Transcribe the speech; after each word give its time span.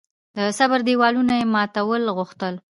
د 0.35 0.37
صبر 0.57 0.79
دېوالونه 0.87 1.33
یې 1.39 1.45
ماتول 1.53 2.03
غوښتل. 2.17 2.53